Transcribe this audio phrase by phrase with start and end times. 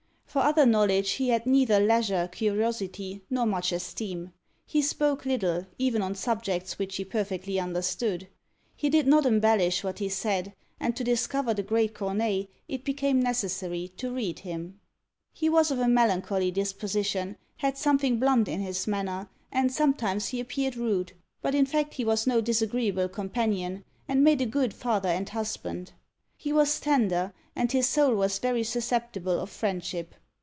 [0.31, 4.31] For other knowledge he had neither leisure, curiosity, nor much esteem.
[4.65, 8.29] He spoke little, even on subjects which he perfectly understood.
[8.73, 13.19] He did not embellish what he said, and to discover the great Corneille it became
[13.21, 14.79] necessary to read him.
[15.33, 20.39] He was of a melancholy disposition, had something blunt in his manner, and sometimes he
[20.39, 21.11] appeared rude;
[21.41, 25.91] but in fact he was no disagreeable companion, and made a good father and husband.
[26.37, 30.15] He was tender, and his soul was very susceptible of friendship.